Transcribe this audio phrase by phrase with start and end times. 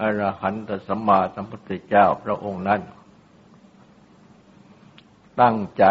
[0.00, 2.80] อรหันตสัมมาสัมพุทธเจ้าพระองค์นั้น
[5.40, 5.84] ตั้งใจ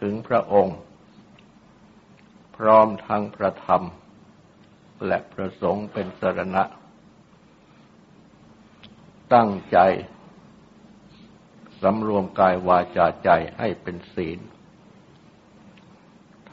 [0.00, 0.76] ถึงพระองค์
[2.56, 3.82] พร้อมทั้งพระธรรม
[5.06, 6.64] และพระสงฆ์เป็นสรณะ
[9.34, 9.78] ตั้งใจ
[11.82, 14.38] สำรวมกายวาจาใจให้เป็นศีล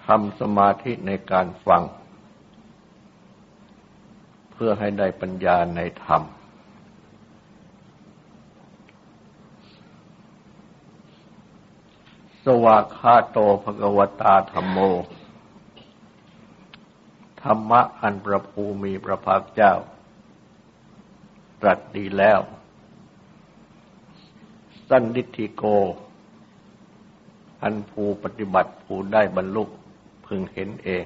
[0.05, 1.83] ทำสมาธิในการฟัง
[4.53, 6.23] เพื่อให้ได้ปัญญาในธรรม
[12.45, 14.77] สวากขาโตภกวตาธรรมโม
[17.42, 19.73] ธรรมะอันประภูมีพระภาคเจ้า
[21.61, 22.39] ตรัสดีแล้ว
[24.89, 25.64] สันดิธิโก
[27.61, 29.64] อันภูปฏิบัติภูได้บรรลุ
[30.25, 31.05] พึงเห็นเอง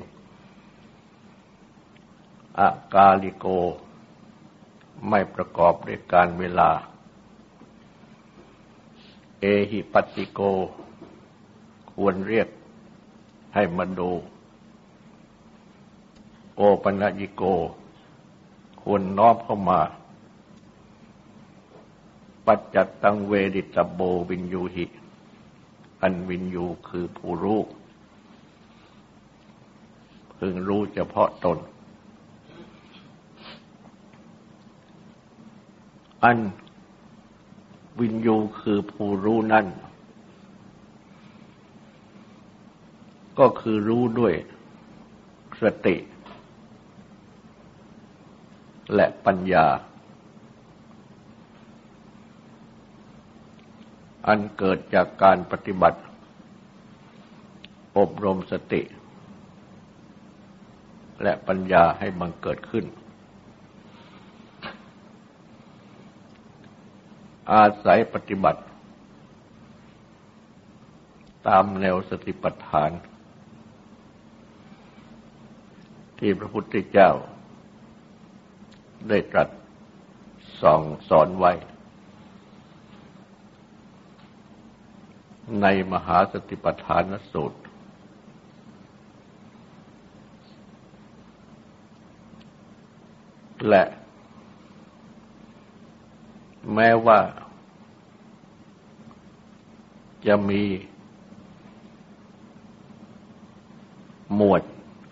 [2.59, 3.45] อากาลิโก
[5.09, 6.69] ไม่ประกอบด้วยการเวลา
[9.39, 10.39] เอหิปัติโก
[11.91, 12.47] ควรเรียก
[13.53, 14.11] ให้มาดู
[16.55, 17.43] โอปัญญิโก
[18.81, 19.79] ควรน้อมเข้ามา
[22.45, 23.99] ปัจจัตตังเวดิตโบ
[24.29, 24.85] วินยูหิ
[26.01, 27.59] อันวินยูคือผู้รู้
[30.37, 31.57] พึงรู้เฉพาะตน
[36.23, 36.39] อัน
[37.99, 39.67] วินยูคือผู้รู้นั่น
[43.39, 44.33] ก็คือรู้ด้วย
[45.61, 45.95] สติ
[48.95, 49.65] และปัญญา
[54.27, 55.99] อันเกิดจากการปฏิบัติ
[57.97, 58.81] อบรมสติ
[61.23, 62.85] และปัญญาให้บังเกิดขึ้น
[67.51, 68.61] อาศัยปฏิบัติ
[71.47, 72.91] ตามแนวสติปัฏฐาน
[76.19, 77.11] ที่พระพุทธเจ้า
[79.09, 79.49] ได้ตรัส
[80.61, 81.53] สองสอนไว้
[85.61, 87.59] ในมหาสติปัฏฐานสูตร
[93.69, 93.83] และ
[96.73, 97.19] แม้ว่า
[100.27, 100.63] จะมี
[104.35, 104.63] หมวด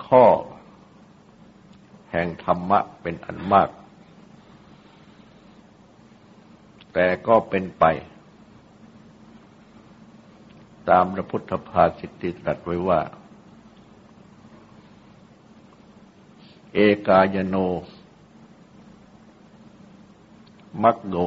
[0.08, 0.26] ข้อ
[2.12, 3.70] แห่งธรรมะเป็นอันมาก
[6.94, 7.86] แต่ก็เป็นไป
[10.90, 13.02] ตามพระพุทธภาสิติตรัสไว้ว่า
[16.74, 17.56] เอกายโน
[20.84, 21.18] มักโก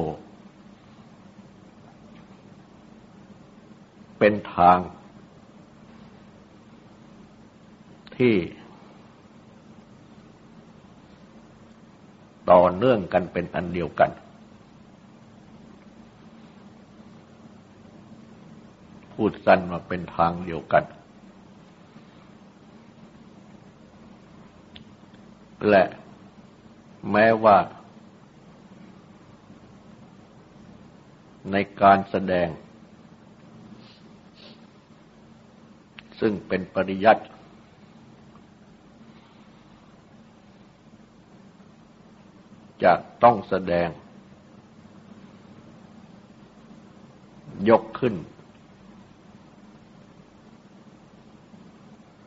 [4.19, 4.79] เป็นทาง
[8.17, 8.35] ที่
[12.51, 14.11] ต่อเนื่องกันเป็นอันเดียวกัน
[19.13, 20.83] พูดสั้นมาเป็นทางเดียวกัน
[25.69, 25.83] และ
[27.11, 27.57] แม้ว่า
[31.51, 32.49] ในการแสดง
[36.19, 37.23] ซึ่งเป็นปริยัติ
[42.83, 42.93] จะ
[43.23, 43.89] ต้องแสดง
[47.69, 48.15] ยกขึ้น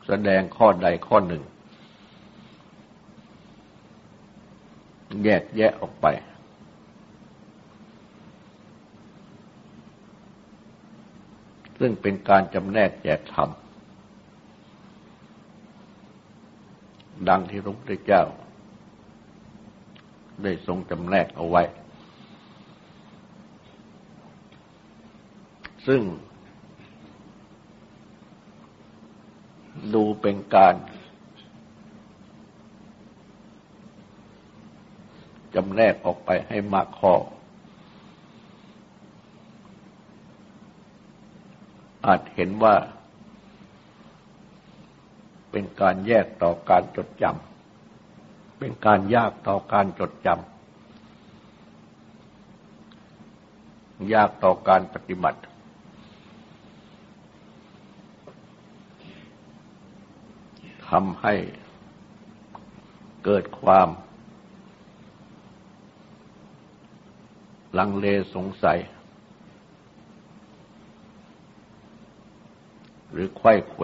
[0.07, 1.43] แสดงข้อใดข้อหนึ่ง
[5.23, 6.05] แยกแยะออกไป
[11.85, 13.49] ซึ่งเป็นการจำแนกแจกธรรม
[17.29, 18.23] ดังที่พระพุทธเจ้า
[20.43, 21.63] ได้ทรงจำแนกเอาไว้
[25.87, 26.01] ซึ่ง
[29.93, 30.75] ดูเป็นการ
[35.55, 37.13] จำแนกออกไปให้มากข้อ
[42.05, 42.75] อาจเห็นว่า
[45.51, 50.53] เป็นการแยกต่อการจดจำเป็นการยากต่อการจดจำ
[54.13, 55.39] ยากต่อการปฏิบัติ
[60.89, 61.35] ทำให้
[63.25, 63.89] เกิดความ
[67.77, 68.79] ลังเลสงสัย
[73.13, 73.83] หรือไข้เขว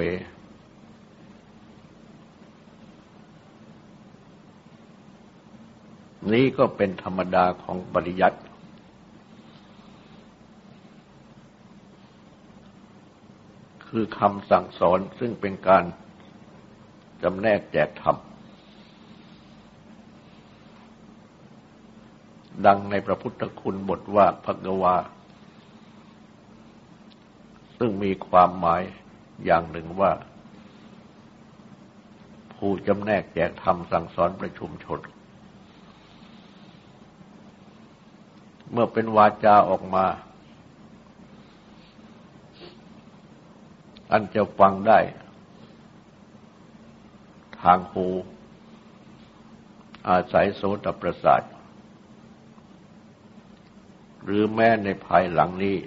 [6.33, 8.39] นี้ก็เป็นธรรมดาของปริยัติ
[13.87, 15.83] คือคำสั่งสอนซึ่งเป็นการ
[17.23, 18.17] จำแนกแจกธรรม
[22.65, 24.95] ดังในพระพุทธคุณบทว่าภกวา
[27.77, 28.83] ซึ่งมีความหมาย
[29.45, 30.11] อย่างหนึ่งว่า
[32.55, 34.99] ผู้จำแนกแจกธรรมสั่งสอนประชุมชน
[38.71, 40.05] เมื่อเป็นวาจาออกมา
[44.11, 44.99] อันจะฟังได้
[47.61, 48.07] ทางหู
[50.09, 51.41] อาศัยโสตประสาท
[54.23, 55.77] หรือแม้ในภายหลังนี้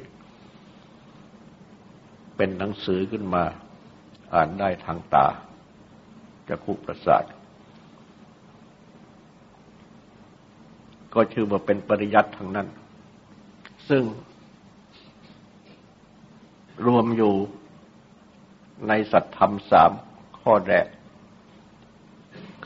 [2.44, 3.44] เป็นหนังสือขึ้นมา
[4.34, 5.26] อ่านได้ทางตา
[6.48, 7.24] จะคุประสาท
[11.14, 12.68] ก็ชื่อว่าเป็นปริยัติทั้งนั้น
[13.88, 14.02] ซึ่ง
[16.86, 17.34] รวมอยู่
[18.88, 19.90] ในสัตธรรมสาม
[20.40, 20.86] ข้อแรก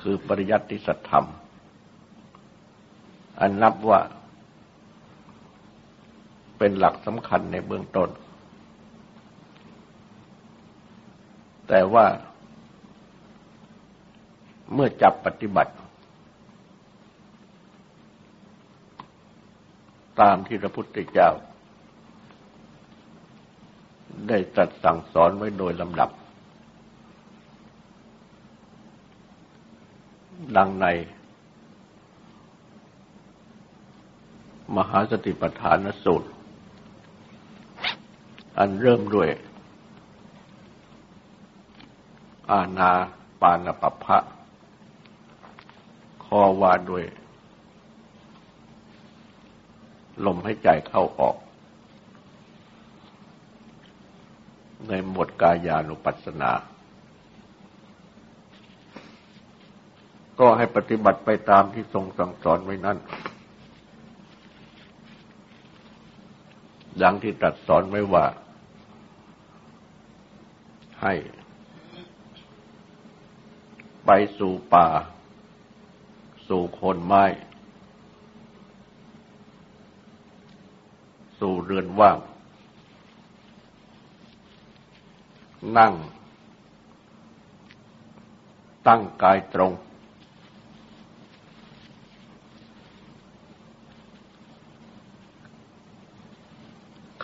[0.00, 1.26] คือปริยัติสัตธรรม
[3.40, 4.00] อันนับว่า
[6.58, 8.11] เป็นหลักสำคัญในเบื้องต้น
[11.69, 12.07] แต่ว่า
[14.73, 15.73] เมื่อจับปฏิบัติ
[20.21, 21.31] ตามที่พระพุทธเจ้า
[24.29, 26.11] ได้ตรัสสั่งสอนไว้โดยลำดับ
[30.57, 30.87] ดังใน
[34.77, 36.29] มหาสติปัฏฐานสูตร
[38.59, 39.29] อันเริ่มด้วย
[42.51, 42.93] อาณา
[43.41, 44.19] ปานปภะ
[46.25, 47.05] คอวาด้วย
[50.27, 51.37] ลมให้ใจเข้าออก
[54.89, 56.53] ในหมวดกายานุปัสสนา
[60.41, 62.99] ก็ให้ปฏิบัติไปตามที่ทรงสั่งสอนไว้นั่น
[67.03, 68.25] ดังที่ตรัสสอนไว้ว่า
[71.03, 71.15] ให้
[74.06, 74.88] ไปสู่ป่า
[76.49, 77.25] สู่คนไม้
[81.38, 82.19] สู่เรือนว่าง
[85.79, 85.94] นั่ง
[88.87, 89.73] ตั้งกายตรง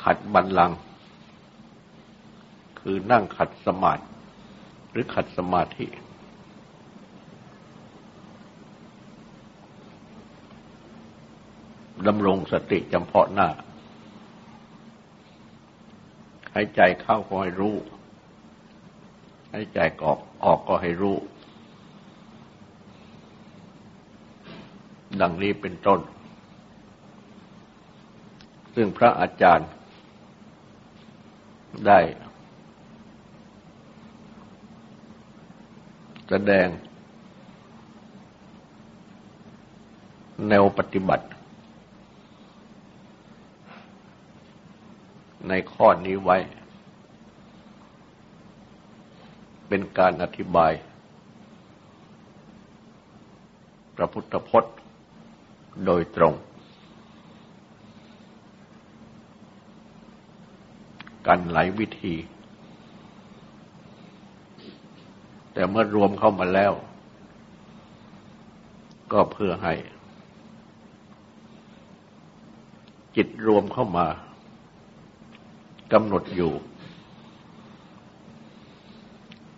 [0.03, 0.73] ขัดบันลัง
[2.81, 4.03] คือนั่งขัดสมาธิ
[4.91, 5.87] หรือขัดสมาธิ
[12.07, 13.49] ดำรงสติจำเพาะหน้า
[16.53, 17.77] ใหายใจเข้าก็ให้รู้
[19.51, 21.17] ใหายใจออกออกก็ให้รู้
[25.21, 26.01] ดังนี้เป็นต้น
[28.75, 29.69] ซึ่งพระอาจารย์
[31.87, 32.01] ได้
[36.29, 36.69] แสดง
[40.49, 41.27] แนวปฏิบัติ
[45.49, 46.37] ในข้อนี้ไว้
[49.69, 50.73] เป็นการอธิบาย
[53.97, 54.75] พระพุทธพจน์
[55.87, 56.35] โดยตรง
[61.27, 62.15] กันหลายวิธี
[65.53, 66.73] แต่เมื่อรวมเข้ามาแล้ว
[69.13, 69.75] ก็เพื่อให้
[73.17, 74.07] จิตรวมเข้ามา
[75.93, 76.53] กำหนดอยู่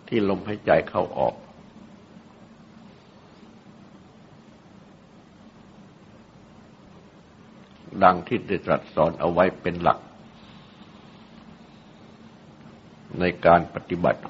[0.07, 1.35] ที่ลมหายใจเข้าออก
[8.03, 9.99] ดังที่ได้ตรัสสอนเอาไว้เป็นหลัก
[13.19, 14.21] ในการปฏิบัติ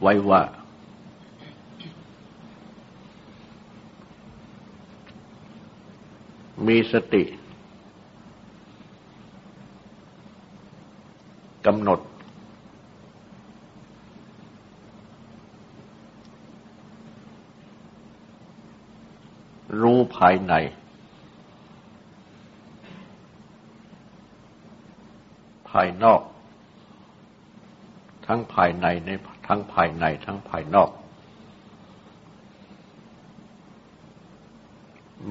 [0.00, 0.40] ไว้ว่า
[6.66, 7.22] มีสติ
[11.66, 12.00] กำหนด
[19.82, 20.54] รู้ภายใน
[25.70, 26.20] ภายนอก
[28.26, 29.10] ทั้งภายในใน
[29.46, 30.90] ทั้งภายในทั้งภายนอก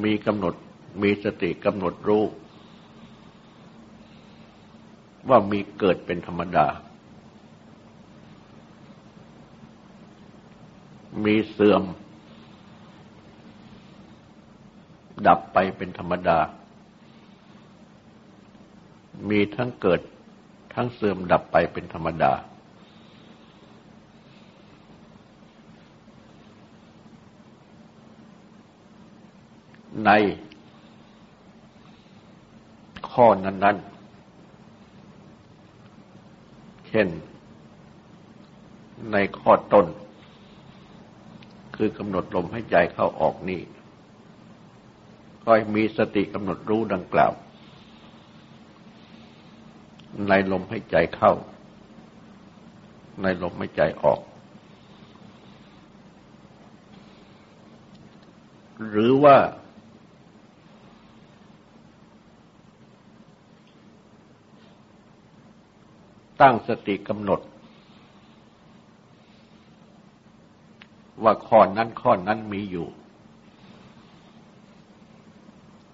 [0.03, 0.53] มีกำหนด
[1.01, 2.23] มีสติกำหนดรู้
[5.29, 6.67] ว่ามีเกิดเป็นธรรมดา
[11.25, 11.83] มีเสื่อม
[15.27, 16.39] ดับไปเป็นธรรมดา
[19.29, 20.01] มีทั้งเกิด
[20.73, 22.31] ทั้งเสื่อมดับไปเป็นธรรมดา
[30.05, 30.11] ใน
[33.13, 33.89] ข้อนั้น ๆ
[36.87, 37.07] เช่น
[39.11, 39.85] ในข้อต้น
[41.75, 43.61] คือกำหนดลมให้ใจเข้าออกนี่
[45.43, 47.33] ก็มีสติกำหนดรู้ดังกล่าว
[50.27, 51.33] ในลมให้ใจเข้า
[53.21, 54.19] ในลมให้ใจออก
[58.87, 59.37] หรือว่า
[66.41, 67.41] ตั้งสติกำหนด
[71.23, 72.87] ว่าข้อนั้นข้อนั้นมีอยู่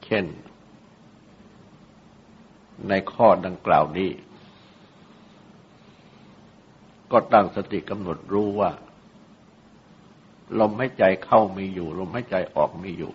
[0.05, 0.25] เช่น
[2.89, 4.11] ในข้อดังกล่าวนี้
[7.11, 8.71] ก็ตั้งสติกำหนดรู้ว่า
[10.59, 13.11] ลมหายใจเข้ามีอยู่ ลมหายใจออกมีอยู่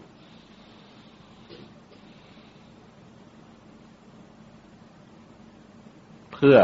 [6.33, 6.59] เพื่อ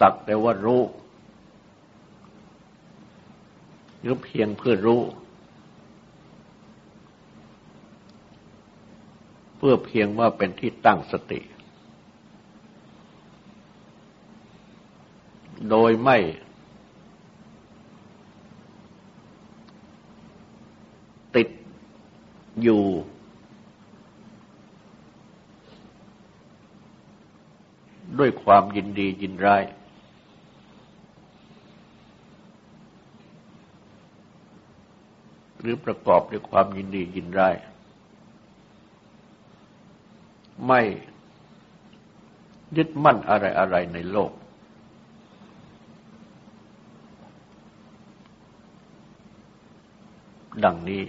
[0.00, 0.82] สักแต่ว่ารู้
[4.00, 5.02] หรือเพียงเพื่อรู้
[9.56, 11.40] เพื่อเพียงว่าเป็นที่ตั้งสติ
[15.70, 16.18] โดยไม่
[21.34, 21.48] ติด
[22.62, 22.82] อยู่
[28.18, 29.64] ด้วยความยินดียินร้าย
[35.60, 37.54] หรือประกอบด้วยความยินดียินร้าย
[40.66, 40.80] ไม่
[42.76, 44.32] ยึดมั่นอะไรอะไรในโลก
[50.64, 51.02] ดังนี้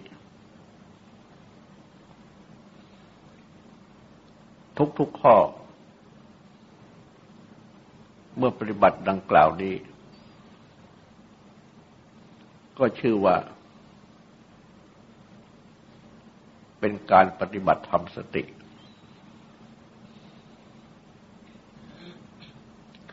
[5.00, 5.36] ทุกๆข้อ
[8.38, 9.75] เมื่อปฏิบัติดังกล่าวนี้
[12.77, 13.36] ก็ชื่อว่า
[16.82, 18.44] เป็นการปฏิบัติธรรมสติ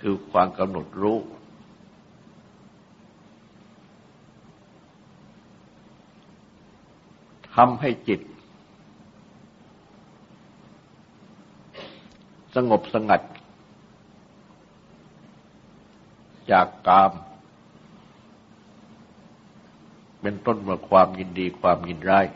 [0.00, 1.18] คือความกำหนดรู้
[7.54, 8.20] ทำให้จิต
[12.54, 13.22] สงบสงัด
[16.52, 17.12] จากกาม
[20.20, 22.26] เป็นต้นเมื่อความยินดีความยินร้าย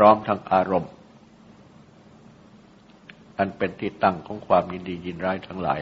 [0.00, 0.92] ร้อมทั้งอารมณ์
[3.38, 5.80] อันเป็นที่ตั้งของความยินดียินร้ายทั้งหลาย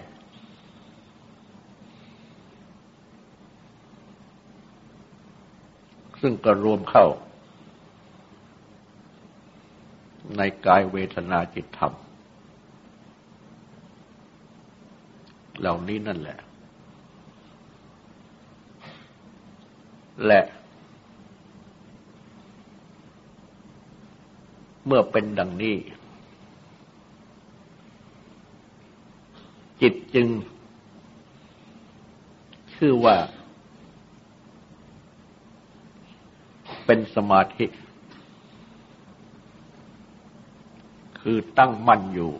[6.20, 7.06] ซึ่งก็รวมเข้า
[10.36, 11.92] ในกายเวทนาจิตธรรม
[15.60, 16.38] เหล่านี้นั่นแหละ
[20.26, 20.40] และ
[24.86, 25.76] เมื่อเป็นดังนี้
[29.80, 30.28] จิตจึง
[32.74, 33.16] ชื่อว่า
[36.84, 37.66] เป็นสมาธิ
[41.20, 42.32] คือตั้งมั่นอยู่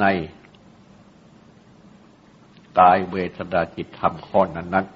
[0.00, 0.04] ใน
[2.78, 4.86] กายเวทนาจิตธรรมข้อนั้นนั้น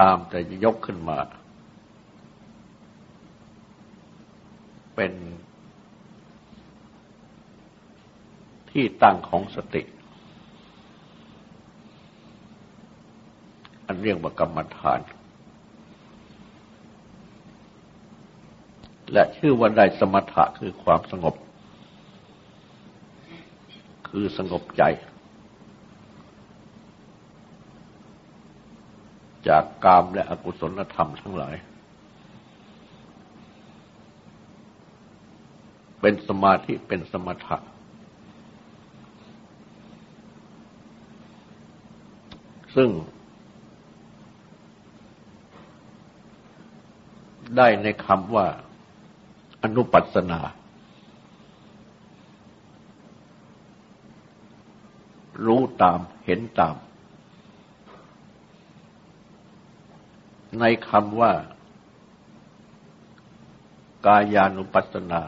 [0.00, 1.18] ตามแต่จะยกขึ้นมา
[4.94, 5.12] เป็น
[8.70, 9.82] ที่ตั้งของสติ
[13.86, 15.00] อันเรียกว่ากรรมฐาน
[19.12, 21.34] และชื่อว่าได้สมถะคือความสงบ
[24.08, 24.82] คือสงบใจ
[29.48, 31.54] จากกามและอกุศลธรรมทั้งหลาย
[36.00, 37.56] เป็นสมาธิเป็นสมถะ
[42.76, 42.90] ซึ่ง
[47.56, 48.46] ได้ในคำว่า
[49.62, 50.40] อนุปัสนา
[55.46, 56.74] รู้ตามเห็นตาม
[60.60, 61.32] ในคำว่า
[64.06, 65.22] กายานุปัสสนา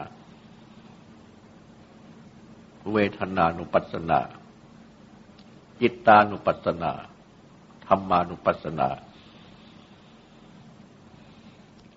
[2.93, 4.19] เวทนานุปัสสนา
[5.81, 6.91] จิตานุปัสสนา
[7.87, 8.89] ธรรมานุปัสสนา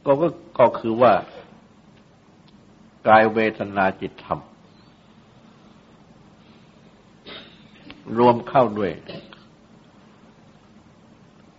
[0.06, 0.12] ก็
[0.58, 1.12] ก็คือว่า
[3.08, 4.40] กายเวทนาจิตธรรม
[8.18, 8.92] รวมเข้าด้วย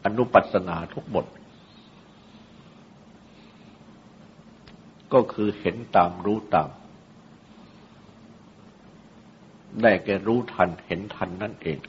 [0.06, 1.26] อนุปัสนาทุกบท
[5.14, 6.70] ก็คือเห็นตามรู้ตาม
[9.82, 11.80] ได้แก่รู้ทันเห็นทันนั่นเอง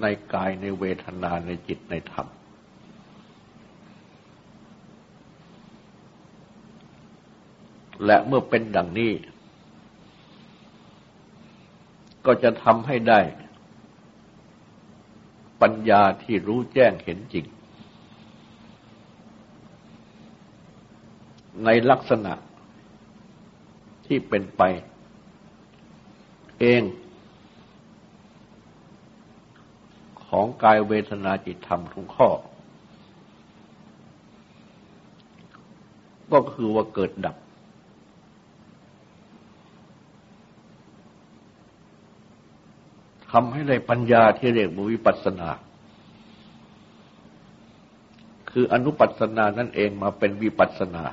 [0.00, 2.26] ในกายในเวทนาในจิตในธรรม
[8.04, 9.12] และเมื่อเป็นดังนี้
[12.26, 13.20] ก็จะทำให้ได้
[15.62, 17.46] ปัญญาที่รู้แจ้งเห็นจริง
[21.64, 22.32] ในลักษณะ
[24.06, 24.62] ที่เป็นไป
[26.60, 26.82] เอง
[30.26, 32.28] ของกายเวทนาจิตธรรมทุกข้อ
[36.32, 37.36] ก็คือว่าเกิดดับ
[43.30, 45.48] ทำให้ได้ปัญญาที่เรียกว่าวิปัสสนา
[48.50, 51.04] คืออนุปัสสนานั่นเองมาเป็นวิปัสสนา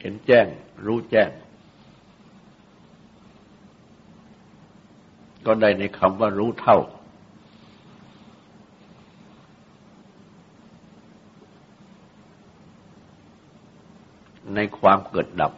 [0.00, 0.46] เห็นแจ้ง
[0.86, 1.30] รู้แจ้ง
[5.46, 6.78] ก็ได้ในคำว่ารู้เท่า
[14.54, 15.52] ในความเกิดดับ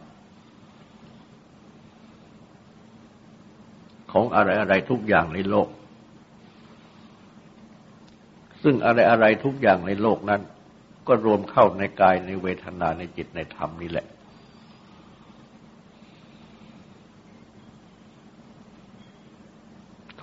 [4.11, 5.69] ของอะไรอะไรทุกอย่างในโลก
[8.63, 10.41] ซึ่งอะไรอะไรทุกอย่างในโลกนั้น
[11.07, 14.07] ก็รวมเข้าในกายในเวทนาในจิตในธรรมนี่แหละ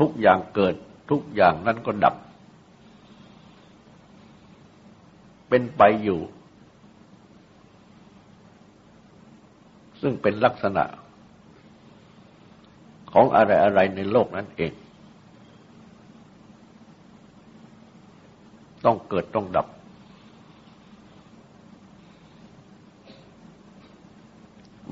[0.01, 0.75] ทุกอย่างเกิด
[1.11, 2.15] ทุกอย่างนั้นก็ดับ
[5.49, 6.21] เป็นไปอยู่
[10.01, 10.85] ซึ่งเป็นลักษณะ
[13.13, 14.73] ของอะไรอะไรในโลกนั้นเอง
[18.85, 19.67] ต้องเกิดต้องดับ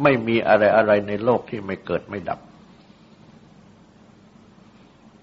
[0.02, 2.40] ไม่มีอะไรอะไรในโลกที่ไม่เกิดไม่ดับ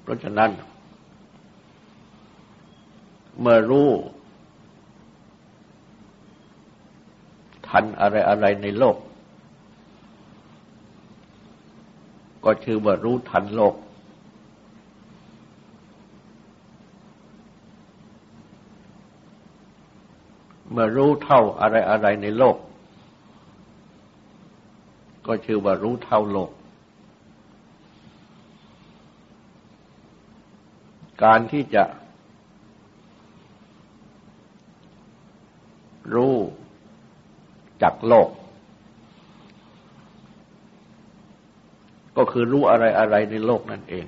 [0.05, 0.51] เพราะฉะนั้น
[3.39, 3.89] เมื่อรู้
[7.67, 8.97] ทันอะไรอะไรในโลก
[12.43, 13.75] ก็ชื่อว่ารู้ทันโลก
[20.71, 22.57] เมื่อรู้เท่าอะไรอะไรในโลก
[25.25, 26.51] ก็ชื่อว่ารู้เท่าโลก
[31.23, 31.83] การที่จะ
[36.15, 36.35] รู้
[37.83, 38.29] จักโลก
[42.17, 44.05] ก็คือรู้อะไรอะไรในโลกนั่นเอง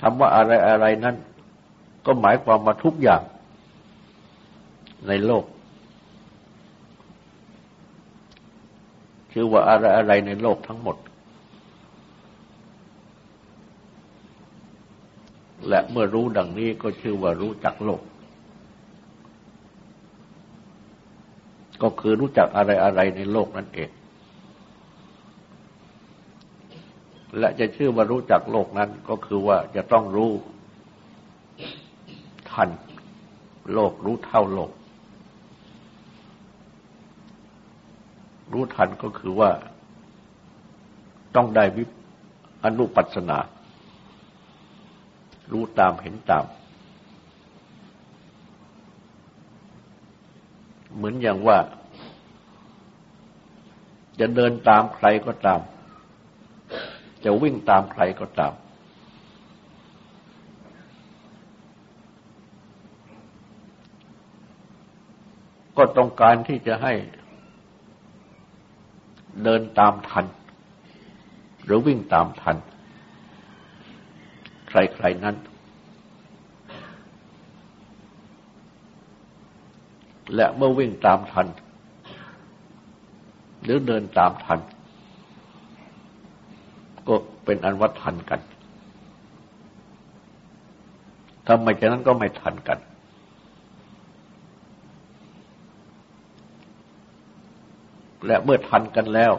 [0.00, 1.16] คำว่าอะไรอะไรนั้น
[2.06, 3.22] ก็หมายความมาทุกอย่าง
[5.08, 5.44] ในโลก
[9.32, 10.96] คือว่าอะไรอะไรในโลกทั้งหมด
[15.68, 18.02] และเมื่อรู้ดังนี้ก็ชื่อว่ารู้จักโลก
[21.82, 23.90] ก็คือรู้จักอะไรอะไรในโลกนั่นเอง
[27.38, 30.30] และจะชื่อว่ารู้จักโลกนั้นก็คือว่าจะต้องรู้
[32.50, 32.68] ทัน
[33.72, 34.72] โลกรู้เท่าโลก
[38.52, 39.50] รู้ทันก็คือว่า
[41.36, 41.84] ต้องได้วิ
[42.64, 43.38] อนุปัสนา
[45.52, 46.44] รู้ตามเห็นตาม
[50.94, 51.58] เหมือนอย่างว่า
[54.20, 55.60] จะเดินตามใครก็ตาม
[57.24, 58.52] จะวิ่งตามใครก็ตาม
[65.76, 66.94] ก็ต้องการที่จะให้
[69.44, 70.26] เดินตามทัน
[71.64, 72.56] หรือวิ่งตามทัน
[74.74, 75.36] ใคร ๆนั้น
[80.34, 81.46] และเมื่อวิ่งตามทัน
[83.62, 84.58] หรือเดินตามทัน
[87.08, 88.40] ก็เป็นอันวัดทันกัน
[91.46, 92.78] ทำไมฉะนั้นก็ไม่ทันกัน
[98.26, 99.32] และเมื่อทันกันแล้ว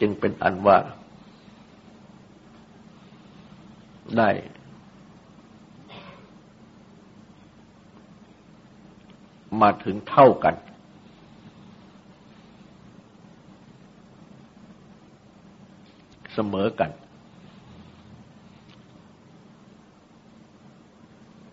[0.00, 0.76] จึงเป็นอันว่า
[4.18, 4.30] ได้
[9.60, 10.54] มาถึงเท่ากัน
[16.34, 16.90] เสมอกัน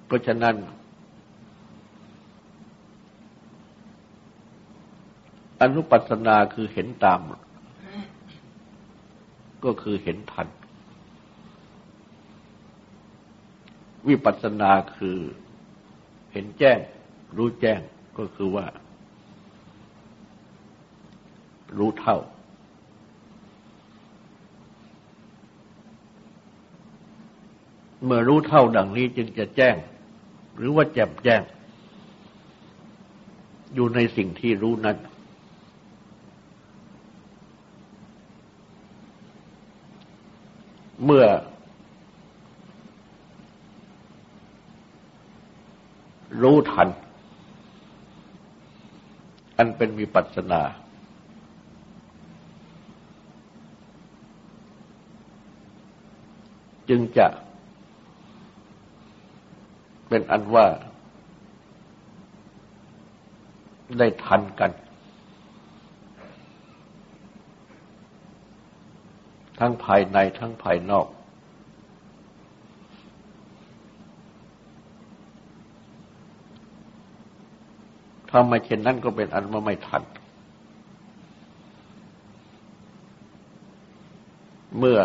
[0.06, 0.56] เพราะฉะนั้น
[5.62, 7.20] อนุปัสนาคือเห็นตาม
[9.64, 10.48] ก็คือเห็นทัน
[14.08, 15.20] วิปัสสนาคือ
[16.32, 16.80] เห็นแจ้ง
[17.38, 17.80] รู้แจ้ง
[18.18, 18.66] ก็คือว่า
[21.78, 22.18] รู้เท่า
[28.04, 29.76] เมื่อรู้เท่าดังนี้จึงจะแจ้ง
[30.56, 31.42] หรือว่าแจ่มแจ้ง
[33.74, 34.98] อยู่ในสิ่งที่รู้นั้น
[41.06, 41.26] เมื่อ
[46.42, 46.88] รู้ทัน
[49.58, 50.62] อันเป็นมีปัสนา
[56.90, 57.28] จึงจะ
[60.08, 60.66] เป็นอันว่า
[63.98, 64.72] ได้ทันกัน
[69.60, 71.08] ทั้งภายในทั้งภายนอก
[78.40, 80.04] ถ้าไม่เช่นนั้นก็เป็นอันว่าไม่ทัน
[84.78, 85.00] เมื่อ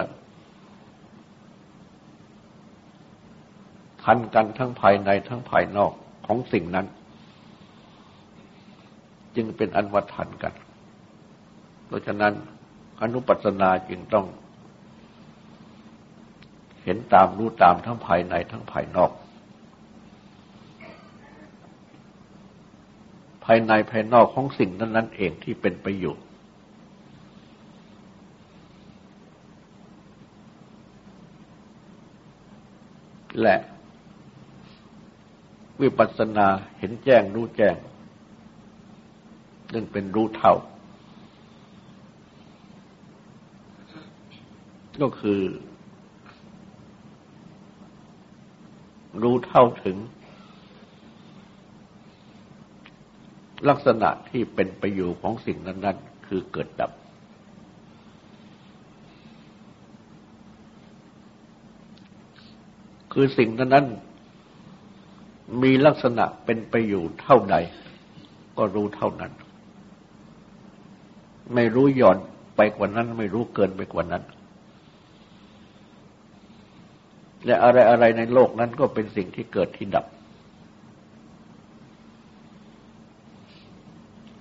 [4.03, 5.93] ทันกันทั้งภายในทั้งภายนอก
[6.27, 6.87] ของสิ่งนั้น
[9.37, 10.55] จึงเป็นอันว่าทันกัน
[11.87, 12.33] เพราะฉะนั้น
[13.03, 14.27] อนุปัสนาจึงต้อง
[16.85, 19.11] เห็นตามรู้ตามทั้งภายในทั้งภายนอก
[23.45, 26.15] ภายในภายนอกของสิ่งนั้นนั้นเองที่เป็นไปอยู่
[33.41, 33.57] และ
[35.81, 37.77] วิปัสสนาเห็นแจ้งรู้แจ้ง
[39.73, 40.55] ซึ่งเป็นรู้เท่า
[45.01, 45.41] ก็คือ
[49.23, 49.97] รู้เท่าถึง
[53.69, 56.91] ลักษณะที่เป็นประโยชน์ของสิ่งนั้น ๆ คือเกิดดับ
[63.13, 67.57] คือสิ่งนั้นๆมีลักษณะเป็นประโยชน์เท่าใด
[68.59, 69.33] ก็รู้เท่านั้น
[71.55, 72.19] ไม่รู้หย่อน
[72.57, 74.23] ไปกว่านั้น ไม่รู้เกินไปกว่านั้น
[77.45, 80.07] และอะไรอะไรในโลกนั้นก็เป็นสิ่งที่เกิดที่ดับ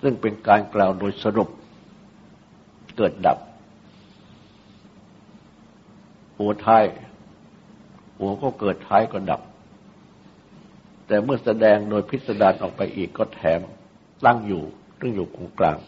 [0.02, 1.48] ซึ่งเป็นการกล่าวโดยสรุป
[2.96, 3.38] เกิดดับ
[6.38, 6.84] หัวท้าย
[8.18, 9.40] หัวก็เกิดท้ายก็ดับ
[11.06, 13.60] แต่เมื่อแสดงโดยพิสดารออกไปอีกก็แถม
[14.24, 14.62] ตั้งอยู่
[14.98, 15.78] ซึ่งอยู่ตรงกลาง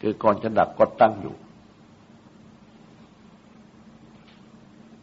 [0.00, 1.34] คือก่อนจะดับก็ตั้งอยู่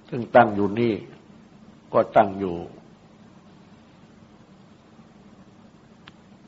[0.09, 0.93] ซึ่งตั้งอยู่นี่
[1.93, 2.55] ก็ตั้งอยู่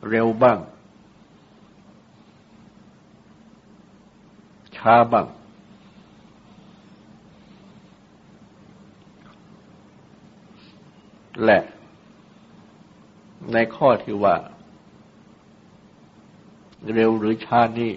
[0.09, 0.59] เร็วบ้าง
[4.77, 5.27] ช้าบ้าง
[11.45, 11.59] และ
[13.53, 14.35] ในข้อที่ว่า
[16.93, 17.91] เร็วหรือช้านี้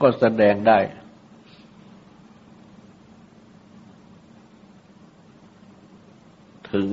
[0.00, 0.78] ก็แสดงได้
[6.72, 6.88] ถึง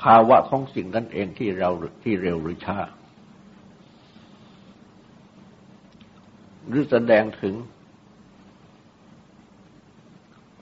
[0.00, 1.70] ภาวะของสิ่งนั้นเองที่เรา
[2.02, 2.78] ที่เร็วหรือช้า
[6.68, 7.54] หรือแสดงถึง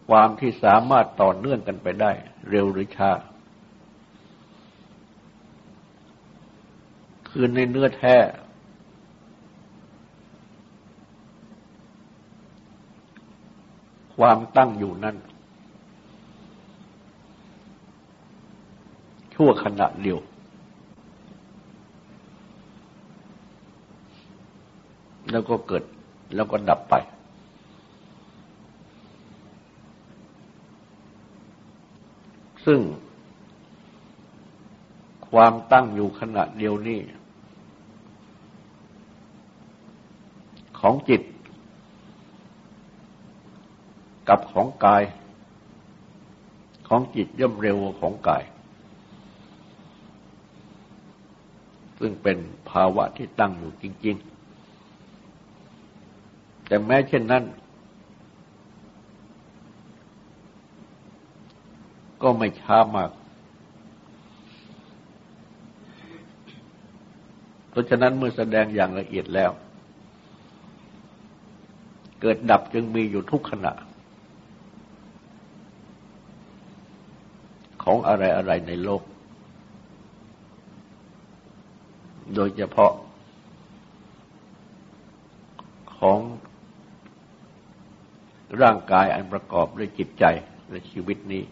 [0.09, 2.13] ความที่สามารถต่อเนื่องกันไปได้
[2.51, 3.11] เร็วหรือช้า
[7.29, 8.17] คือในเนื้อแท้
[14.17, 15.17] ความตั้งอยู่นั้น
[19.35, 20.19] ชั่วขณะเดียว
[25.31, 25.85] แล้วก็เกิด
[26.35, 26.95] แล้วก็ดับไป
[32.67, 32.81] ซึ่ง
[35.31, 37.01] ความตั้งอยู่ขณะเดียวนี้
[40.81, 41.23] ของจิต
[44.29, 45.03] กับของกาย
[46.89, 48.43] ของจิตย่อมเร็วของกาย
[52.07, 52.39] ซึ่งเป็น
[52.71, 54.17] ภาวะที่ตั้งอยู่จริง
[55.81, 57.45] ๆ แต่แม้เช่นนั้น
[62.23, 63.11] ก็ไม่ช้ามาก
[67.71, 69.51] เพราะฉะนั้นเมื่อแสดงอย่างละเอียดแล้ว
[72.21, 73.73] เกิดดับจึงมีอยู่ทุกขณะ
[77.83, 79.03] ของอะไรอะไรในโลก
[82.35, 82.93] โดยเฉพาะ
[85.97, 86.19] ของ
[88.63, 90.25] ร่างกายอันประกอบด้วยจิตใจ
[90.69, 91.43] และชีวิตนี้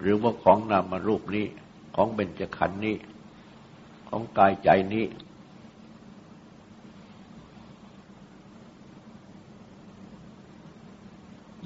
[0.00, 1.46] หรือว่าของนามารูปนี้
[1.94, 2.96] ของเบญจขันธ์นี้
[4.08, 5.04] ของกายใจนี้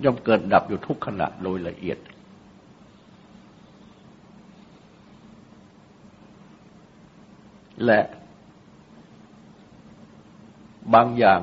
[0.05, 1.99] ย่อมเกิดดับอยู่ทุกขณะโดยละเอียด
[7.85, 8.01] และ
[10.95, 11.41] บางอย่าง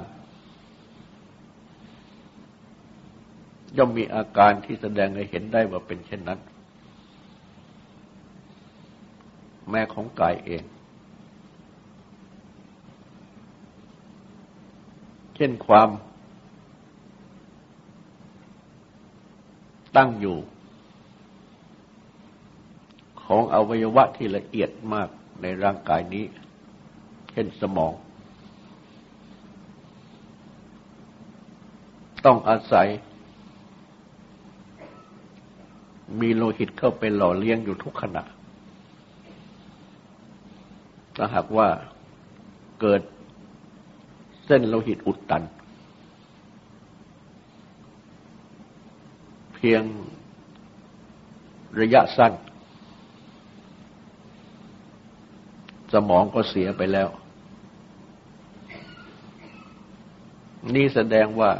[3.78, 6.40] ย่อมมีอาการที่แสดงให้เห็นได้ว่าเป็นเช่นนั้น
[9.70, 10.64] แม้ของกายเอง
[15.36, 15.90] เช่นความ
[19.96, 20.38] ตั้งอยู่
[23.24, 25.10] ของอวัยวะที่ละเอียดมาก
[25.42, 26.26] ในร่างกายนี้
[27.32, 27.94] เช่นสมอง
[32.26, 32.88] ต้องอาศัย
[36.22, 38.24] มีโลหิตเข้าไปหล่อเลี้ยงอยู่ทุกขณะ
[41.16, 41.68] ถ้าหากว่า
[42.82, 43.02] เกิด
[44.46, 45.44] เส้นโลหิตอุดตัน
[49.56, 49.84] เพียง
[51.80, 52.34] ระยะสั้น
[55.94, 57.10] สมองก็เสียไปแล้ว
[60.76, 61.52] นี่แสดงว่า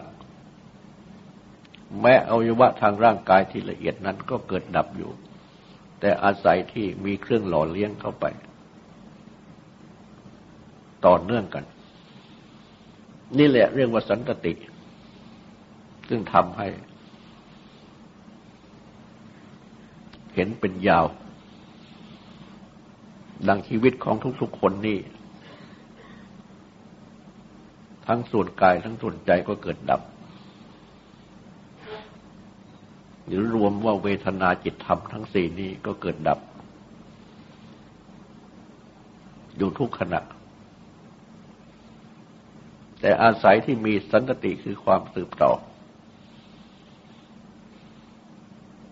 [2.02, 5.12] แม้อวัยวะทางร่างกายที่ละเอียดนั้นก็เกิดดับอยู่
[6.00, 8.26] แต่อาศัยที่มีเครื่องหล่อเลี้ยงเข้าไป
[11.06, 11.64] ต่อเนื่องกัน
[13.38, 14.54] นี่แหละเรื่องว่าสันตติ
[16.10, 16.68] ซึ่งทำให้
[20.36, 21.06] เห็นเป็นยาว
[23.48, 25.00] ดังชีวิตของทุกๆคนนี่
[28.08, 30.02] ทั้งส่วนกายทั้งส่วนใจก็เกิดดับ
[33.26, 36.40] หรือรวมว่าเวทนาจิตธรรมทั้งสี่นี้ก็เกิดดับ
[39.58, 40.22] อยู่ทุกขณะ
[43.00, 45.52] แต่อาศัยที่มีสันติคือความสืบต่อ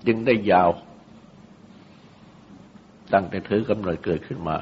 [0.07, 0.69] จึงได้ยาว
[3.13, 4.57] ตั้งแต่ถือกำเนิดเกิดขึ้นมา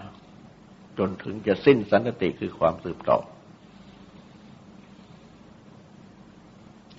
[0.97, 3.17] จนถึงจะสิ้นสันติคือความสืบต่อ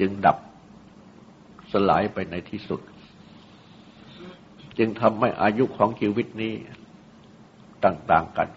[0.01, 0.39] จึงดับ
[1.73, 2.81] สลายไปในที่สุด
[4.79, 6.55] จึงทำให้อายุของชีวิตนี้
[7.85, 8.49] ต่าง ๆกัน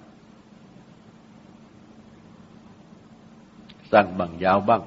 [3.92, 4.84] สั้นบางยาวบ้าง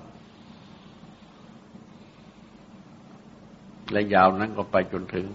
[3.93, 5.27] และยาวนั้นก็ไปจนถึง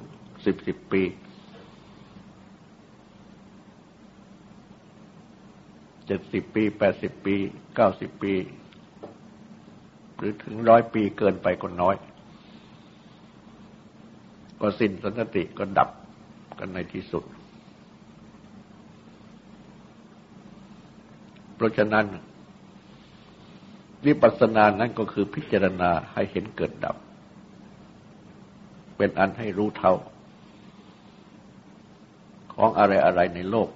[0.46, 1.02] สิบสิบปี
[6.12, 7.36] เจ็ดสิบปีแปดสิบปี
[7.76, 8.34] เก้าสิบปี
[10.18, 11.96] หรือถึงร้อยปีเกินไปก็น้อย
[14.62, 15.90] ก็สิ้นสันติก็ดับ
[16.60, 17.24] กันในที่สุด
[21.56, 22.06] เพราะฉะนั้น
[24.06, 26.96] วิปัสสนานั้นก็คือพิจารณาให้เห็นเกิดดับ
[28.98, 29.94] เป็นอันให้รู้เท่า
[32.54, 33.70] ของอะไรอะไรในโลก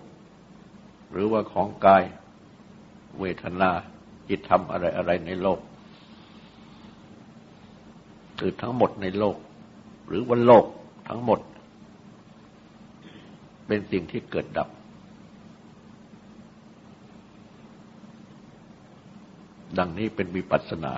[1.12, 2.04] หรือว่าของกาย
[3.20, 3.72] เวทนา
[4.30, 5.60] จิตธรรมอะไรอะไรในโลก
[8.40, 9.38] คือทั้งหมดในโลก
[10.08, 10.66] หรือว่าโลก
[11.08, 11.40] ทั้งหมด
[13.68, 14.70] เป็นสิ่งที่เกิดดับ
[19.78, 20.94] ดังนี้เป็นวิปัสสนา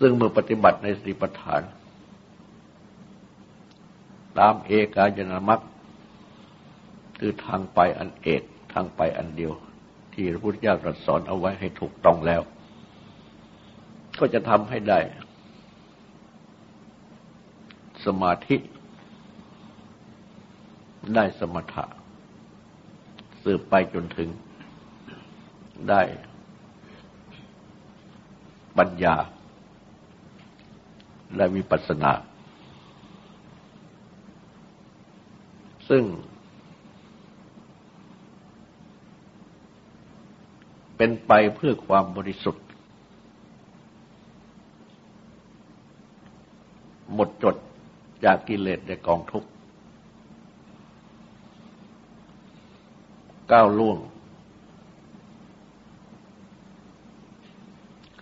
[0.00, 1.62] ซึ่งเมื่อปฏิบัติในสติปัฏฐาน
[4.38, 5.60] ตามเอกายนามัค
[7.18, 9.52] คือทางไปอันเอกทางไปอันเดียว
[10.16, 12.42] ที่พระพุทธเจ้าตรัสสอนเอาไว้ให้ถูกต้องแล้ว
[14.18, 14.98] ก็จะทำให้ได้
[18.04, 18.56] สมาธิ
[21.14, 21.84] ได้สมถะ
[23.42, 24.28] สืบไปจนถึง
[25.90, 26.02] ได้
[28.78, 29.16] ปัญญา
[31.36, 32.12] และวิปัสสนา
[35.88, 36.02] ซึ่ง
[40.96, 42.64] เป็นไปเพื่อความบริสุทธิ์
[47.14, 47.56] หมดจด
[48.24, 49.48] จากกิเลสในกองทุกข์
[53.52, 53.98] ก้าวล่วง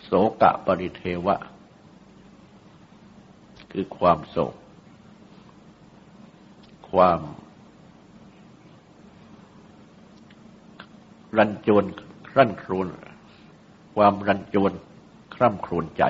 [0.04, 0.10] โส
[0.42, 1.36] กะปริเทวะ
[3.72, 4.54] คือความโศก
[6.90, 7.20] ความ
[11.36, 11.84] รันจวน
[12.36, 12.88] รั่นครูน
[13.94, 14.72] ความรันจวน
[15.34, 16.02] คร่ำครวญใจ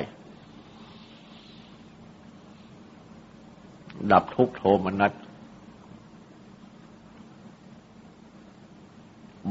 [4.10, 5.12] ดับทุกโทมนัส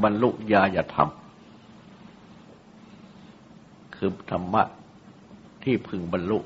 [0.02, 1.10] บรรลุญาญาธรรม
[3.96, 4.62] คือธรรมะ
[5.62, 6.38] ที่พึงบรรลุ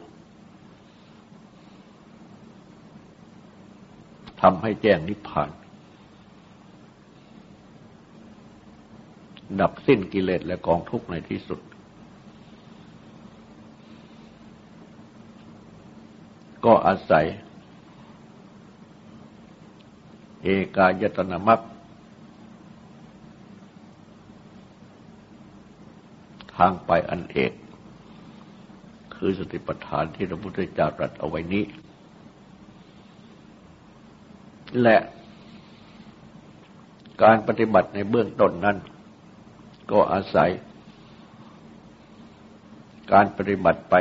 [4.41, 5.49] ทำให้แจ้งนิพพาน
[9.61, 11.61] ดับสิ้นกิเลสและกองทุกข์ในที่สุด
[16.65, 17.27] ก็อาศัย
[20.43, 21.61] เอกายตนามัค
[26.57, 27.53] ทางไปอันเอก
[29.15, 31.65] คือสติปัฏฐานที่พระพุทธเจ้าตรัสเอาไว้นี้
[34.83, 34.97] และ
[37.23, 38.77] การปฏิบัติในเบื้องต้นนั้น
[39.91, 40.51] ก็อาศัย
[43.13, 43.95] การปฏิบัติไป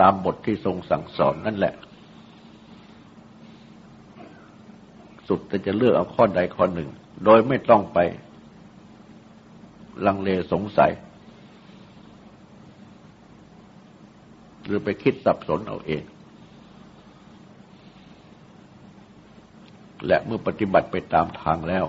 [0.00, 1.74] ตามบทที่ทรงสั่งสอนนั่นแหละ
[5.28, 6.88] สุดแต่จะเลือกเอาข้อใดข้อหนึ่ง
[7.24, 7.98] โดยไม่ต้องไป
[10.06, 10.92] ลังเลสงสัย
[14.64, 16.02] หรือไปคิดสับสนเอาเอง
[20.06, 21.84] และเมื่อปฏิบัติไปตามทางแล้ว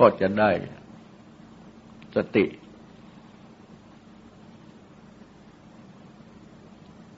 [0.00, 0.50] ก็จะได้
[2.16, 2.44] สติ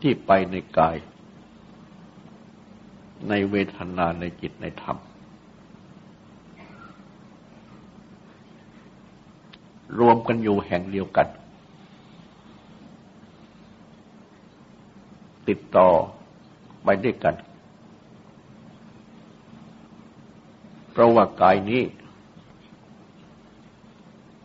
[0.01, 0.97] ที่ไปในกาย
[3.29, 4.97] ในเวทนาในจิตในธรรม
[9.99, 11.29] รวมกันอยู่แห่งเดียวกัน
[15.48, 15.88] ติดต่อ
[16.85, 17.35] ไปด้วยกัน
[20.90, 21.83] เพราะว่ากายนี้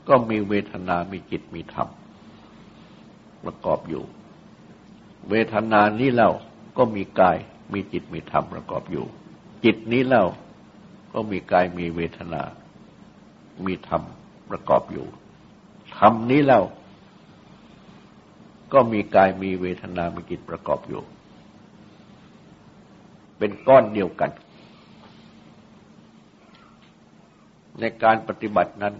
[0.07, 1.89] ก็มีเวทนา มีจิต มีธรรม
[3.43, 4.03] ประกอบอยู่
[5.29, 6.31] เวทนานี้เล่า
[6.77, 7.37] ก็มีกาย
[7.73, 9.05] มีจิต มีธรรมประกอบอยู่
[9.65, 10.25] จิตนี้เล่า
[11.13, 12.41] ก็มีกาย มีเวทนา
[13.65, 14.03] มีธรรม
[14.49, 15.05] ประกอบอยู่
[15.97, 16.61] ธรรมนี้เล่า
[18.73, 21.01] ก็มีกาย มีเวทนา มีจิตประกอบอยู่
[23.37, 24.31] เป็นก้อนเดียวกัน
[27.79, 28.95] ในการปฏิบัตินั้น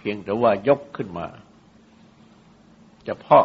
[0.00, 1.26] พียงแต่ว่ายกขึ้นมา
[3.06, 3.44] เฉพาะ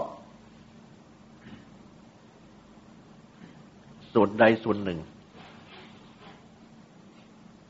[4.13, 4.99] ส่วนใดส่วนหนึ่ง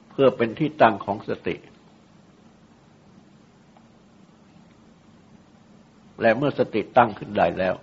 [0.09, 1.55] เพื่อเป็นที่ตั้งของสติ
[6.21, 7.75] และเมื่อสติตั้งขึ้นได้แล้ว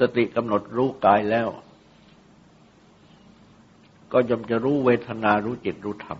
[0.00, 1.48] สติกำหนดรู้กายแล้ว
[4.12, 6.18] ก็ย่อมจะรู้เวทนารู้จิตรู้ธรรม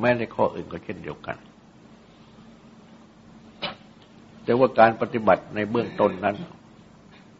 [0.00, 1.36] แม้ในข้ออื่นก็เช่นเดียวกัน
[4.44, 6.36] แต่ว่าการปฏิบัติในเบื้องต้นนั้น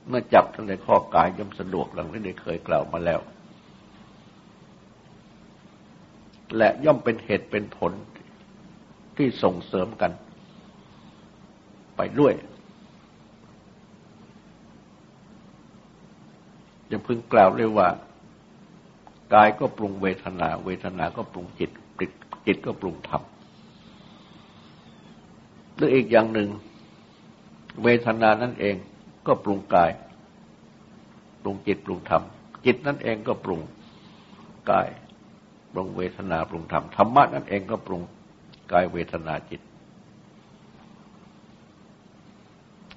[0.09, 3.20] เมื่อจับทั้งในข้อกายย่อมสะดวกหลังที่ได้เคยกล่าวมาแล้ว
[6.56, 7.92] และย่อมเป็นเหตุเป็นผล
[9.16, 10.12] ที่ส่งเสริมกัน
[11.96, 12.32] ไปด้วย
[16.90, 17.88] ยังพึงกล่าวเลยว่า
[19.34, 21.70] กายก็ปรุงเวทนา เวทนาก็ปรุงจิต
[22.49, 23.22] จิตก็ปรุงธรรม
[25.74, 26.49] หรืออีกอย่างหนึ่ง
[27.82, 28.76] เวทนานั่นเอง
[29.26, 29.90] ก็ปรุงกาย
[31.42, 32.22] ปรุงจิตปรุงธรรม
[32.66, 33.61] จิตนั่นเองก็ปรุง
[34.70, 34.88] กาย
[35.72, 38.03] ปรุงเวทนาปรุงธรรม ธรรมะนั่นเองก็ปรุง
[38.72, 39.61] กายเวทนาจิต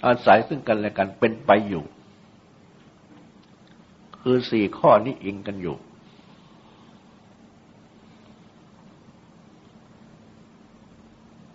[0.05, 1.83] อาศัยซึ่งกันและกันเป็นไปอยู่
[4.21, 5.75] คือสี่ข้อนี้อิงกันอยู่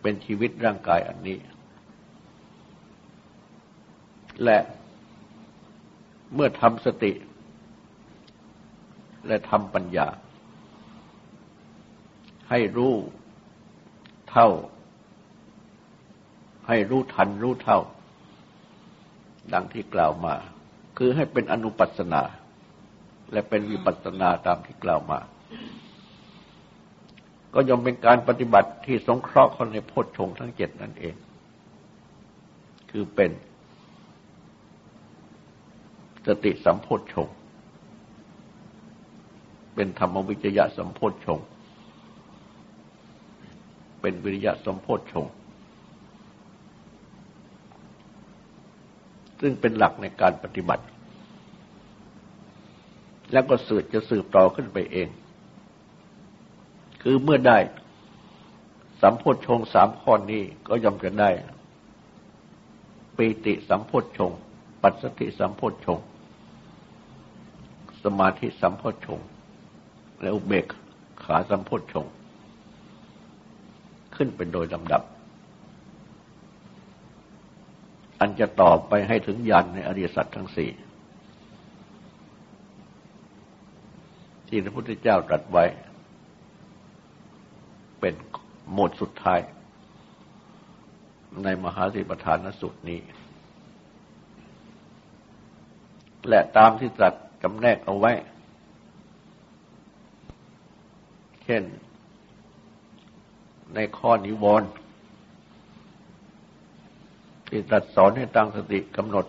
[0.09, 1.38] เป็นชีวิตร่างกายอันนี้
[4.44, 4.59] และ
[6.34, 7.12] เมื่อทำสติ
[9.26, 10.09] และทำปัญญา
[12.50, 12.94] ให้รู้
[14.30, 14.48] เท่า
[16.68, 17.78] ให้รู้ทันรู้เท่า
[19.52, 20.34] ดังที่กล่าวมา
[20.98, 22.22] คือให้เป็นอนุปัสนา
[23.32, 25.20] และเป็นวิปัสนาตามที่กล่าวมา
[27.59, 31.14] ก็ย่อมเป็นการปฏิบัติที่สงเคราะห์คนในโพชฌงทั้งเจ็ดนั่นเอง
[32.90, 33.30] คือเป็น
[36.26, 37.28] สติสัมโพชฌง
[39.74, 41.38] เป็นธรรมวิจยะสัมโพชฌง
[44.00, 45.26] เป็นวิริยะสัมโพชฌง
[49.40, 50.84] ซึ่งเป็นหลักในการปฏิบัติ
[53.32, 55.11] แล้วก็สืบจะสืบต่อขึ้นไปเอง
[57.03, 57.59] คือเมื่อได้
[59.03, 61.30] สัมโพชงสามข้อนี้ก็ย่อมจะได้
[63.16, 64.32] ปีติสัมโพชง
[64.82, 65.99] ปัสสติสัมโพชง
[68.03, 69.20] สมาธิสัมโพชง
[70.20, 70.66] และอุเบก
[71.24, 72.07] ขาสัมโพชง
[74.14, 75.03] ขึ้นเป็นโดยลำดับ
[78.20, 80.70] อันจะตอบไปให้ถึงยันในอริยสัจทั้งสี่
[84.49, 85.64] ที่พระพุทธเจ้าตรัสไว้
[88.74, 89.40] หมดสุดท้าย
[91.44, 93.00] ในมหาสิปทานสุดนี้
[96.28, 98.12] และตามที่ตรัสจำแนกเอาไว้
[101.44, 101.62] เช่น
[103.74, 104.68] ในข้อนิวรณ์
[107.48, 109.26] ที่ตรัสสอนให้ตั้งสติกำหนด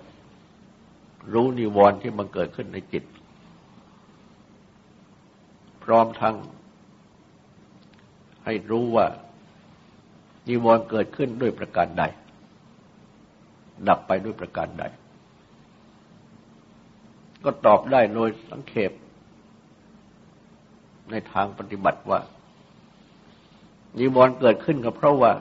[1.33, 3.03] รู้นิวรณ์ที่มันเกิดขึ้นในจิต
[5.83, 6.35] พร้อมทั้ง
[8.45, 9.07] ให้รู้ว่า
[10.47, 12.03] นิวรณ์เกิดขึ้นด้วยประการใด
[13.87, 14.83] ดับไปด้วยประการใด
[17.43, 18.91] ก็ตอบได้โดยสังเขป
[21.11, 22.19] ในทางปฏิบัติว่า
[23.99, 25.33] นิวรณ์เกิดขึ้นก็เพราะว่า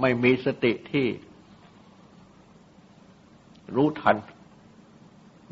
[0.00, 1.06] ไม่มีสติที่
[3.76, 4.16] รู้ทัน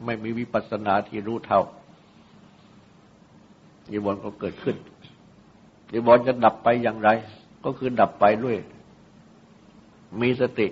[0.05, 1.62] ไม่มีวิปัสสนาที่รู้เท่า
[3.93, 4.76] นิวรณ์ก็เกิดขึ้น
[5.93, 7.09] นิวรณ์จะดับไปอย่างไร
[7.64, 8.57] ก็คือดับไปด้วย
[10.20, 10.68] มีสติ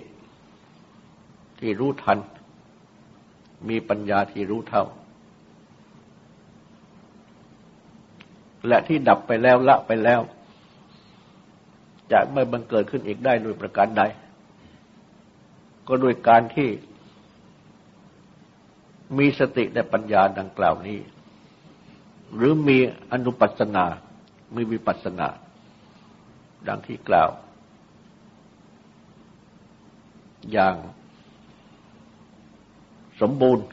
[1.59, 2.17] ที่รู้ทัน
[3.69, 4.83] มีปัญญาที่รู้เท่า
[8.67, 10.21] และที่ดับไปแล้วละไปแล้ว
[12.11, 14.03] จะไม่บังเกิดขึ้นอีกได้โดยประการใด
[15.87, 16.69] ก็โดยการที่
[19.17, 20.99] มีสติและปัญญาดังกล่าวนี้
[22.35, 22.77] หรือมี
[23.11, 23.85] อนุปัสนา
[24.55, 25.29] มีวิปัสสนา
[26.67, 27.29] ดังที่กล่าว
[30.51, 30.75] อย่าง
[33.21, 33.65] สมบูรณ์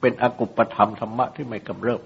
[0.00, 2.02] เป็นอกุปธรรมธรรมะที่ไม่กำเริบ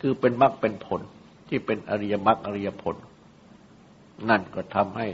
[0.00, 1.00] คือเป็นมรรคเป็นผล
[1.48, 2.96] ที่เป็นอริยมรรคอริยผล
[4.28, 5.08] นั่นก็ทำให้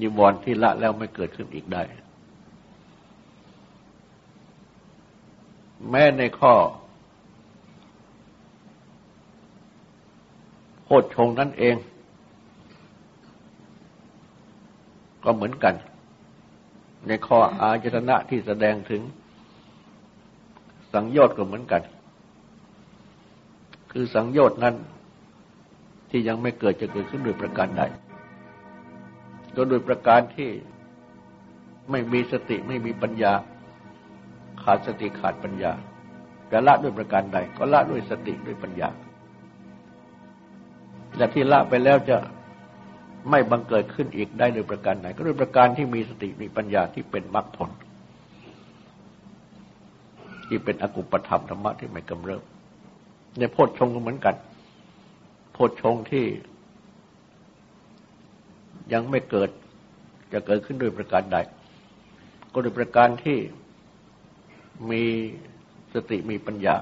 [0.00, 1.82] นิวรณ์ที่ละแล้วไม่เกิดขึ้นอีกได้
[5.90, 6.54] แม้ในข้อ
[10.84, 11.76] โคดชงนั่นเอง
[15.24, 15.74] ก็เหมือนกัน
[17.06, 19.02] ในข้ออาจตนะที่แสดงถึง
[20.92, 21.82] สังโยชน์ก็เหมือนกัน
[23.92, 24.74] คือสังโยชน์นั้น
[26.10, 27.82] ที่ยังไม่เกิดจะเกิดขึ้นโดยประการใด
[29.54, 30.50] ก็โดยประการที่
[31.90, 33.32] ไม่มีสติไม่มีปัญญา
[34.64, 35.72] ขาดสติขาดปัญญา
[36.52, 38.88] จะละด้วยประการใด ก็ละด้วยสติด้วยปัญญา
[41.16, 42.16] และที่ละไปแล้วจะ
[43.30, 47.70] ไม่บังเกิดขึ้นอีกได้โดยประการไหน ก็ด้วยประการที่มีสติมีปัญญาที่เป็นมรรคผล
[50.48, 52.42] ที่เป็นอกุปธรรมธรรมะที่ไม่กำเริบ
[53.38, 54.34] ในโพชฌงก็เหมือนกัน
[55.52, 56.26] โพชฌงที่
[58.92, 59.50] ยังไม่เกิด
[60.32, 61.38] จะเกิดขึ้นโดยประการใด
[62.52, 63.38] ก็โดยประการที่
[64.90, 65.04] มี
[65.94, 66.76] สติมีปัญญา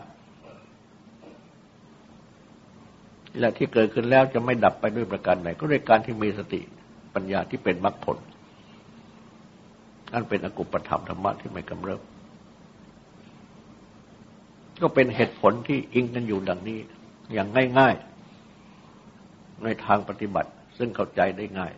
[3.39, 6.61] และที่เกิดขึ้นแล้วจะไม่ดับไปด้วยประการไหน ก็ด้วยการที่มีสติ
[7.15, 8.19] ปัญญาที่เป็นมรรคผล
[10.13, 12.01] อันเป็นอกุปธรรมธรรมะที่ไม่กำเริบ
[14.83, 16.79] ก็เป็นเหตุผลที่อิงกันอยู่ดังนี้
[17.33, 17.95] อย่างง่าย
[18.79, 21.73] ๆ ในทางปฏิบัติ ซึ่งเข้าใจได้ง่าย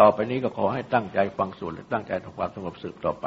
[0.00, 3.26] ต่อไปนี้ก็ขอให้ตั้งใจฟังสวดและตั้งใจทำความสงบสืบต่อไป